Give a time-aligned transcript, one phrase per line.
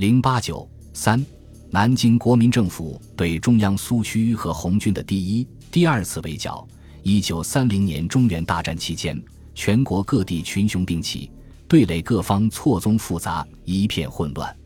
[0.00, 1.22] 零八九三，
[1.68, 6.66] 南京国民政府对中央苏区和红军的第一、第二次围剿。
[7.02, 9.22] 一九三零年中原大战期间，
[9.54, 11.30] 全国各地群雄并起，
[11.68, 14.56] 对垒各方错综复杂，一片混乱。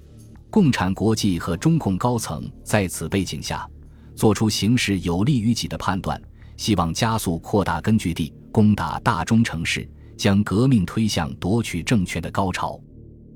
[0.50, 3.68] 共产国际和中共高层在此背景下，
[4.14, 6.22] 做出形势有利于己的判断，
[6.56, 12.80] 希望加速扩大根据地，攻打大中城市，将革命推向夺取政权的高潮。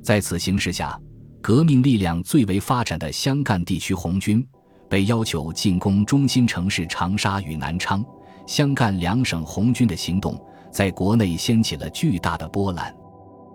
[0.00, 0.96] 在此形势下，
[1.40, 4.46] 革命力量最为发展的湘赣地区红军
[4.88, 8.04] 被要求进攻中心城市长沙与南昌。
[8.46, 10.38] 湘赣两省红军的行动
[10.72, 12.94] 在国内掀起了巨大的波澜。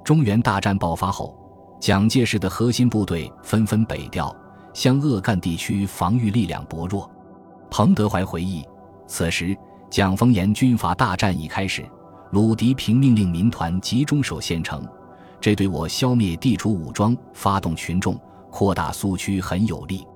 [0.03, 1.35] 中原大战爆发后，
[1.79, 4.35] 蒋介石的核心部队纷纷北调，
[4.73, 7.09] 湘鄂赣地区防御力量薄弱。
[7.71, 8.63] 彭德怀回忆，
[9.07, 9.57] 此时
[9.89, 11.83] 蒋冯阎军阀大战已开始，
[12.31, 14.87] 鲁涤平命令民团集中守县城。
[15.43, 18.17] 这对我消灭地主武装、发动群众、
[18.49, 20.07] 扩大苏区很有利。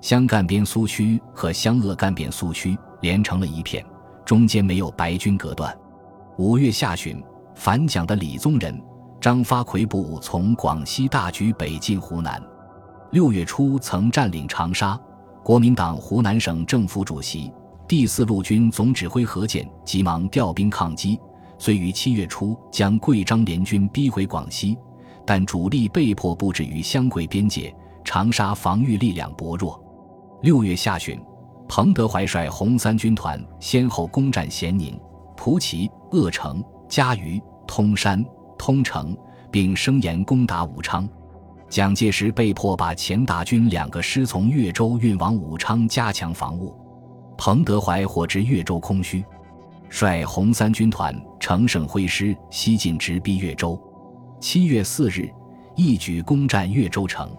[0.00, 3.84] 湘赣边苏区和湘鄂赣边苏区连成了一片，
[4.24, 5.76] 中间没有白军隔断。
[6.36, 7.20] 五月下旬，
[7.56, 8.80] 反蒋的李宗仁、
[9.20, 12.40] 张发奎部从广西大举北进湖南。
[13.10, 14.96] 六月初曾占领长沙，
[15.42, 17.52] 国民党湖南省政府主席、
[17.88, 21.18] 第四路军总指挥何键急忙调兵抗击。
[21.58, 24.78] 虽于七月初将贵章联军逼回广西，
[25.26, 29.82] 但主力被迫布置于湘桂边界，长沙防御力量薄弱。
[30.42, 31.20] 六月下旬，
[31.68, 34.98] 彭德怀率红三军团先后攻占咸宁、
[35.36, 38.24] 蒲圻、鄂城、嘉鱼、通山、
[38.56, 39.16] 通城，
[39.50, 41.08] 并声言攻打武昌。
[41.68, 46.74] 蒋介石被迫把钱大军两个师从岳州运往武昌，加强防务。
[47.36, 49.24] 彭德怀获知岳州空虚。
[49.90, 53.80] 率红三军团乘胜挥师西进，直逼岳州。
[54.40, 55.28] 七月四日，
[55.74, 57.30] 一举攻占岳州城。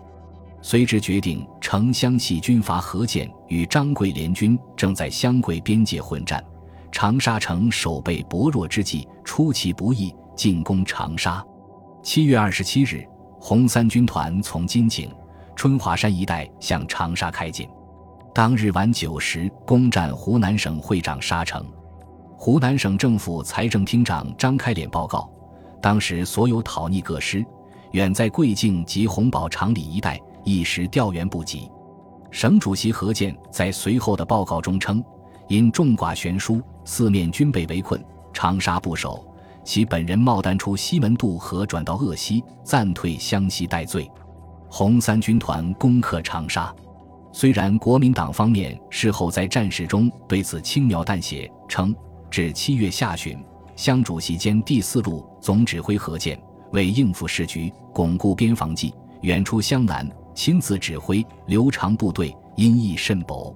[0.61, 6.44] 随之决定城湘系军阀何键与张桂联军正在湘桂边界混战，
[6.92, 11.42] 长沙城守备薄弱之际，出其不意进攻长沙。
[12.04, 13.05] 七月二十七日，
[13.39, 15.09] 红三军团从金井、
[15.55, 17.65] 春华山一带向长沙开进。
[18.33, 21.65] 当日晚九时，攻占湖南省会长沙城。
[22.42, 25.30] 湖南省政府财政厅长张开脸报告，
[25.82, 27.45] 当时所有讨逆各师，
[27.92, 31.70] 远在贵境及红宝场里一带，一时调援不及。
[32.32, 35.04] 省主席何键在随后的报告中称，
[35.50, 38.02] 因众寡悬殊，四面均被围困，
[38.32, 39.21] 长沙不守，
[39.66, 44.10] 其本人冒单出西门渡河，转到鄂西，暂退湘西待罪。
[44.70, 46.73] 红三军团攻克长沙，
[47.33, 51.94] 虽然国民党方面事后在战事中对此轻描淡写，称。
[52.30, 53.38] 至七月下旬，
[53.76, 56.40] 湘主席兼第四路总指挥何键
[56.72, 63.56] 为应付时局、巩固边防计，远出湘南，亲自指挥留长部队，因益甚薄。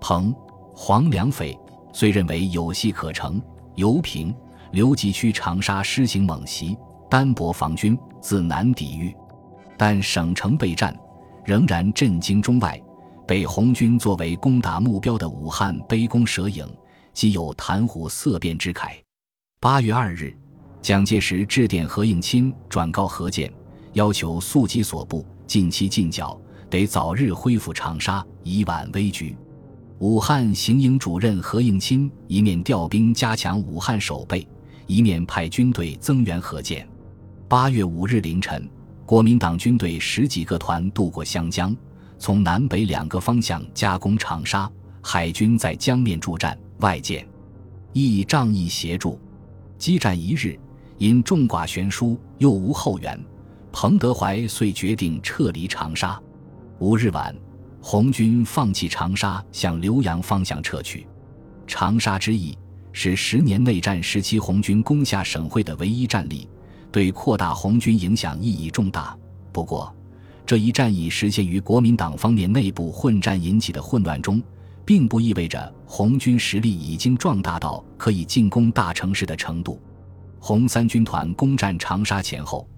[0.00, 0.34] 彭、
[0.74, 1.58] 黄两匪
[1.92, 3.42] 虽认为有戏可乘，
[3.74, 4.34] 尤平、
[4.70, 6.76] 刘吉区长沙施行猛袭，
[7.10, 9.14] 单薄防军，自难抵御。
[9.76, 10.96] 但省城备战，
[11.44, 12.80] 仍然震惊中外，
[13.26, 16.64] 被红军作为攻打目标的武汉杯弓蛇影。
[17.14, 18.90] 即有谈虎色变之慨。
[19.60, 20.36] 八月二日，
[20.82, 23.50] 蒋介石致电何应钦，转告何键，
[23.94, 26.38] 要求速集所部，近期进剿，
[26.68, 29.34] 得早日恢复长沙，以挽危局。
[30.00, 34.46] 武汉行营主任何应钦一面调兵加强武汉守备，
[34.86, 36.86] 一面派军队增援何键。
[37.48, 38.68] 八月五日凌晨，
[39.06, 41.74] 国民党军队十几个团渡过湘江，
[42.18, 44.70] 从南北两个方向夹攻长沙，
[45.00, 46.58] 海军在江面助战。
[46.84, 47.26] 外见
[47.94, 49.18] 亦仗义协助，
[49.78, 50.58] 激战一日，
[50.98, 53.18] 因众寡悬殊，又无后援，
[53.72, 56.20] 彭德怀遂决定撤离长沙。
[56.80, 57.34] 五日晚，
[57.80, 61.06] 红军放弃长沙，向浏阳方向撤去。
[61.66, 62.54] 长沙之役
[62.92, 66.46] 是十年内战时期红军攻下省会的唯一战例，
[66.92, 69.16] 对扩大红军影响意义重大。
[69.54, 69.90] 不过，
[70.44, 74.42] 这一战役实现于国民党方面内部混战引起的混乱中。
[74.84, 79.80] 并不意味着红军实力已经壮大到可以进攻大城市的程度。
[80.38, 82.68] 红三军团攻占长沙前后，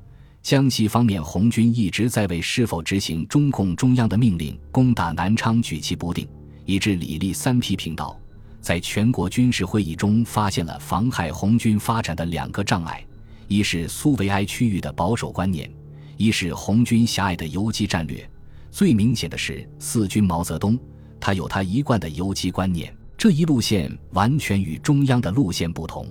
[0.41, 6.29] 江西方面红军一直在为是否执行中共中央的命令攻打南昌举棋不定，
[6.65, 8.17] 以致李立三批评道，
[8.61, 13.05] 在全国军事会议中发现了妨害红军发展的两个障碍：
[13.49, 15.69] 一是苏维埃区域的保守观念，
[16.17, 18.29] 一是红军狭隘的游击战略。
[18.71, 20.79] 最明显的是四军毛泽东。
[21.21, 26.07] 他有他一贯的游击观念，这一路线完全与中央的路线不同。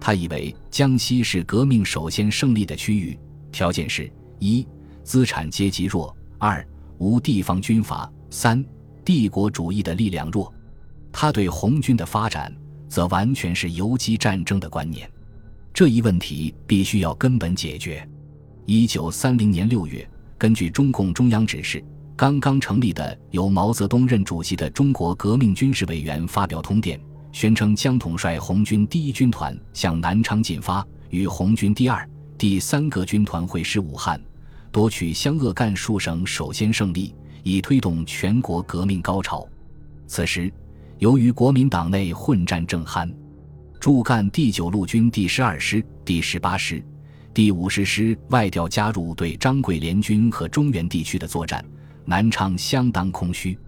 [0.00, 3.18] 他以为江西是革命首先胜利的区域，
[3.52, 4.66] 条件是：一、
[5.04, 6.66] 资产阶级弱；二、
[6.98, 8.64] 无地方军阀；三、
[9.04, 10.52] 帝国主义的力量弱。
[11.12, 12.50] 他对红军的发展，
[12.88, 15.10] 则完全是游击战争的观念。
[15.74, 18.08] 这一问题必须要根本解决。
[18.64, 20.08] 一九三零年六月，
[20.38, 21.84] 根据中共中央指示，
[22.20, 27.00] 刚刚成立的由毛泽东任主席的中国革命军事委员发表通电，
[27.32, 32.06] 宣称将统帅红军第一军团向南昌进发，与红军第二、
[32.36, 34.20] 第三个军团会师武汉，
[34.70, 39.48] 夺取湘鄂赣数省首先胜利，以推动全国革命高潮。
[40.06, 40.52] 此时，
[40.98, 43.10] 由于国民党内混战正酣，
[43.80, 46.84] 驻赣第九路军第十二师、第十八师、
[47.32, 51.64] 第五十师外调加入对张桂联军和中原地区的作战，
[52.04, 53.58] 南昌相当空虚。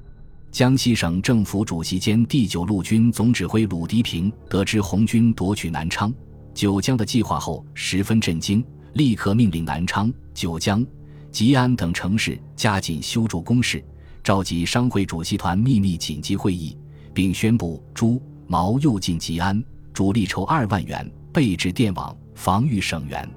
[0.51, 6.13] 江西省政府主席兼第九路军总指挥鲁涤平得知红军夺取南昌、
[6.53, 8.65] 九江的计划后，十分震惊，
[8.95, 10.87] 立刻命令南昌、九江、
[11.31, 13.83] 吉安等城市加紧修筑工事，
[14.23, 16.77] 召集商会主席团秘密紧急会议。
[17.15, 19.63] 并宣布朱毛又进吉安，
[19.93, 23.29] 主力筹二万元备置电网，防御省援。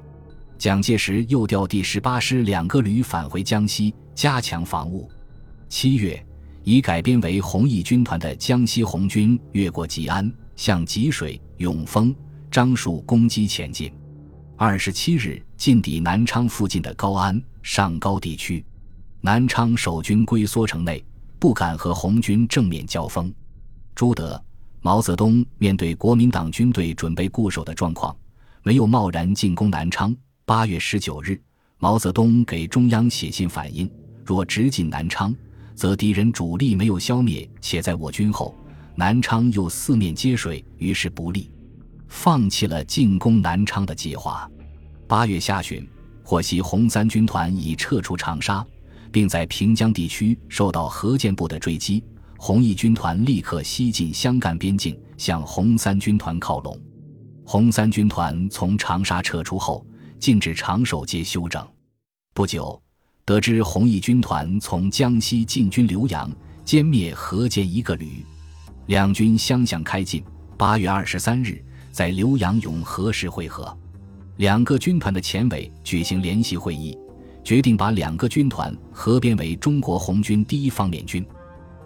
[0.57, 5.09] 蒋介石又调第十八师两个旅返回江西，加强防务。
[5.67, 6.25] 七月，
[6.63, 12.15] 已改编为红一军团的江西红军越过吉安，向吉水、永丰、
[12.49, 13.91] 樟树攻击前进。
[14.55, 18.65] 二十七日，进抵南昌附近的高安、上高地区，
[19.19, 21.03] 南昌守军龟缩城内，
[21.37, 23.31] 不敢和红军正面交锋。
[23.93, 24.41] 朱德、
[24.81, 28.15] 毛泽东面对国民党军队准备固守的状况，
[28.63, 30.15] 没有贸然进攻南昌。
[30.47, 31.41] 八月十九日，
[31.79, 33.89] 毛泽东给中央写信反映：
[34.23, 35.35] 若直进南昌，
[35.73, 38.55] 则敌人主力没有消灭，且在我军后，
[38.93, 41.49] 南昌又四面接水，于是不利，
[42.07, 44.47] 放弃了进攻南昌的计划。
[45.07, 45.83] 八月下旬，
[46.23, 48.63] 获悉红三军团已撤出长沙，
[49.11, 52.03] 并在平江地区受到何健部的追击。
[52.37, 56.79] 红一军团立刻西进湘赣边境，向红三军团靠拢。
[57.43, 59.83] 红三军团从长沙撤出后，
[60.25, 61.63] 禁止长守街休整。
[62.33, 62.81] 不久，
[63.25, 66.31] 得知红一军团从江西进军浏阳，
[66.65, 68.25] 歼灭何坚一个旅，
[68.87, 70.23] 两军相向开进。
[70.57, 73.77] 八月二十三日，在浏阳永和市会合，
[74.37, 76.97] 两个军团的前委举行联席会议，
[77.43, 81.23] 决定把两个军团合编为中国红军第一方面军。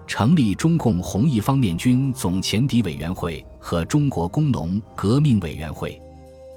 [0.08, 6.02] 成立中共红一方面军总前敌委员会和中国工农革命委员会，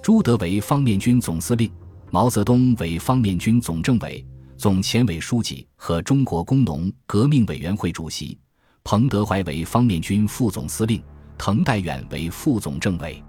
[0.02, 1.70] 朱德为方面军总司令，
[2.10, 4.26] 毛泽东为方面军总政委、
[4.56, 8.37] 总前委书记和中国工农革命委员会主席，
[8.82, 11.00] 彭德怀为方面军副总司令，
[11.38, 13.22] 滕代远为副总政委。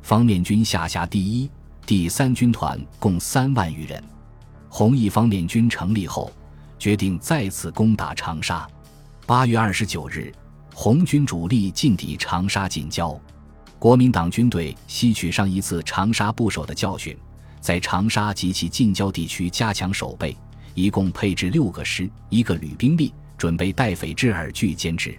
[0.00, 1.50] 方面军下辖第一、
[1.84, 4.00] 第三军团共三万余人。
[4.68, 6.30] 红一方面军成立后，
[6.78, 8.64] 决定再次攻打长沙。
[9.26, 10.32] 八月二十九日，
[10.72, 13.20] 红军主力进抵长沙近郊，
[13.82, 17.18] 国民党军队吸取上一次长沙不守的教训，
[17.60, 20.36] 在长沙及其近郊地区加强守备，
[20.74, 25.18] 一共配置六个师、一个旅兵力，准备待匪至耳拒歼之。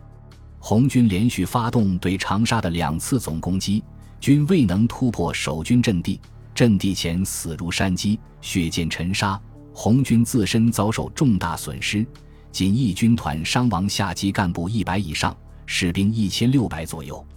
[0.60, 3.84] 红军连续发动对长沙的两次总攻击，
[4.22, 6.18] 均未能突破守军阵地，
[6.56, 9.38] 阵地前死如山鸡，血溅尘沙，
[9.74, 12.08] 红军自身遭受重大损失。
[12.50, 17.28] 仅一军团伤亡下级干部一百以上，士兵一千六百左右。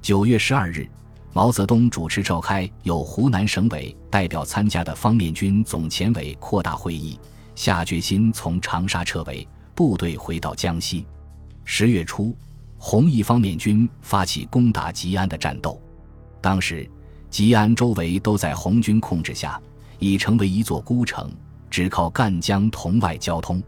[0.00, 0.88] 九月十二日，
[1.32, 7.18] 毛泽东主持召开有湖南省委代表参加的方面军总前委扩大会议，
[7.54, 11.04] 下决心从长沙撤围，部队回到江西。
[11.64, 12.34] 十月初，
[12.78, 15.78] 红一方面军发起攻打吉安的战斗。
[16.40, 16.88] 当时，
[17.28, 19.60] 吉安周围都在红军控制下，
[19.98, 21.30] 已成为一座孤城，
[21.68, 23.62] 只靠赣江同外交通。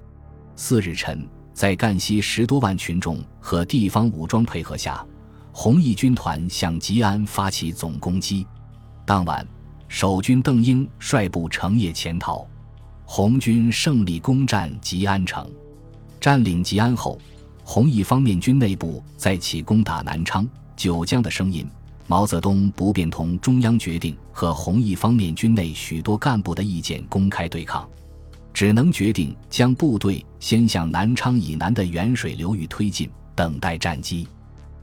[0.57, 5.05] 四日晨，在赣西十多万群众和地方武装配合下，
[5.53, 8.47] 红一军团向吉安发起总攻击。
[9.05, 9.47] 当晚，
[9.89, 12.47] 守军邓英率部乘夜潜逃，
[13.05, 15.51] 红军胜利攻占吉安城。
[16.21, 17.19] 占领吉安后，
[17.65, 21.67] 红一方面军内部再起攻打南昌、九江的声音。
[22.07, 27.89] 毛泽东不便同中央决定和红一方面军内许多干部的意见公开对抗。
[28.53, 34.27] 只能决定将部队先向南昌以南的沅水流域推进，等待战机。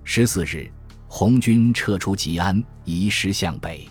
[0.10, 0.72] 十四日，
[1.10, 3.86] 红军撤出吉安，移师向北。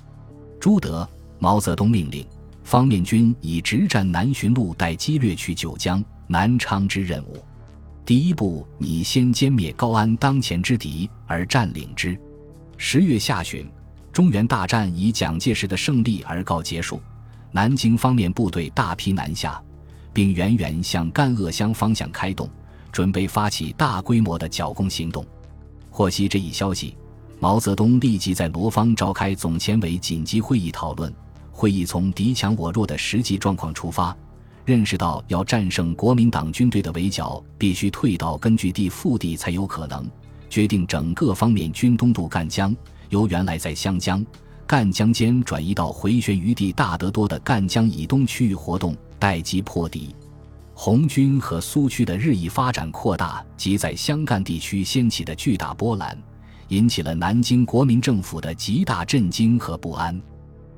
[0.59, 1.07] 朱德、
[1.39, 2.27] 毛泽东命令
[2.65, 7.45] 方面军以直战南浔路，待击掠去九江、南昌之任务。
[8.07, 12.19] 第一步拟先歼灭高安当前之敌，而占领之。
[12.79, 13.71] 十月下旬，
[14.11, 16.99] 中原大战以蒋介石的胜利而告结束。
[17.53, 19.63] 南京方面部队大批南下。
[20.15, 22.49] 并远远向赣鄂湘方向开动，
[22.91, 25.23] 准备发起大规模的剿共行动。
[25.97, 26.95] 获悉这一消息，
[27.41, 31.11] 毛泽东立即在罗芳召开总前委紧急会议讨论。
[31.51, 34.15] 会议从敌强我弱的实际状况出发，
[34.67, 40.07] 认识到要战胜国民党军队的围剿，必须退到根据地腹地才有可能。
[40.51, 42.77] 决定整个方面军东渡赣江，
[43.09, 44.23] 由原来在湘江、
[44.67, 50.15] 赣江间转移到回旋余地大得多的赣江以东区域活动，待机破敌。
[50.79, 56.17] 红军和苏区的日益发展扩大及在湘赣地区掀起的巨大波澜，
[56.69, 60.21] 引起了南京国民政府的极大震惊和不安。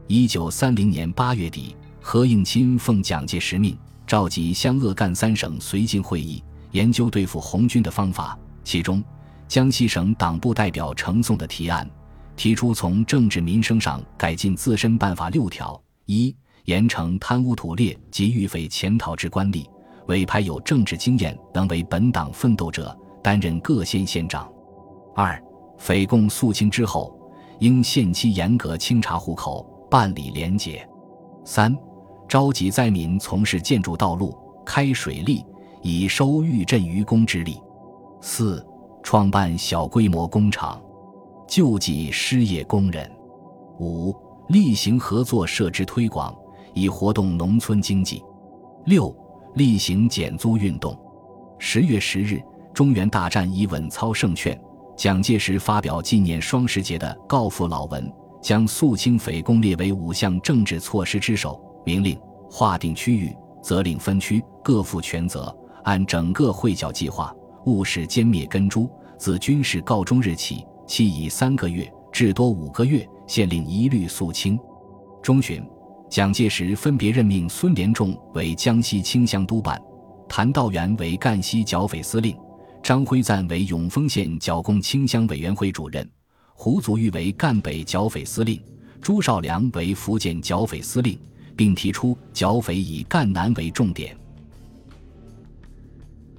[0.07, 3.77] 一九三零年八月底，何应钦奉蒋介石命，
[4.07, 8.39] 召集湘鄂赣三省绥靖会议，研究对付红军的方法。
[8.63, 9.03] 其中，
[9.49, 11.91] 江西省党部代表程颂的提案，
[12.37, 16.35] 提出从政治民生上改进自身办法六条：一、
[16.67, 19.67] 严惩贪污土劣及预匪潜逃之官吏。
[20.09, 24.51] 委派有政治经验、能为本党奋斗者担任各县县长。
[25.15, 25.43] 二、
[25.77, 27.17] 匪共肃清之后，
[27.61, 30.87] 应限期严格清查户口，办理廉洁。
[31.45, 31.77] 三、
[32.27, 35.45] 召集灾民从事建筑道路、开水利，
[35.83, 37.61] 以收豫镇愚公之力。
[38.21, 38.67] 四、
[39.03, 40.81] 创办小规模工厂，
[41.47, 43.11] 救济失业工人。
[43.79, 44.15] 五、
[44.49, 46.35] 例行合作设置推广，
[46.73, 48.25] 以活动农村经济。
[48.87, 49.15] 六。
[49.59, 50.97] 例行减租运动。
[51.59, 52.41] 十月十日，
[52.73, 54.59] 中原大战以稳操胜券。
[54.97, 58.11] 蒋介石发表纪念双十节的告父老文，
[58.41, 62.17] 将肃清匪共列为五项政治措施之首，明令
[62.49, 67.35] 划定区域，责令分区，各负全责，按整个会剿计划，
[67.67, 68.89] 务使歼灭根株。
[69.19, 74.57] 自军事告终日起，期以三个月至多五个月，限令一律肃清。
[75.21, 75.61] 中旬。
[76.11, 79.81] 蒋介石分别任命孙连仲为江西清乡督办，
[80.27, 82.35] 谭道源为赣西剿匪司令，
[82.83, 86.09] 张辉瓒为永丰县剿共清乡委员会主任，
[86.55, 88.59] 胡祖玉为赣北剿匪司令，
[89.03, 91.19] 朱绍良为福建剿匪司令，
[91.55, 94.17] 并提出剿匪以赣南为重点。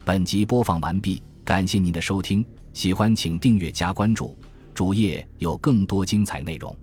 [0.03, 4.35] 本集播放完毕，感谢您的收听，喜欢请订阅加关注，
[4.73, 6.75] 主页有更多精彩内容。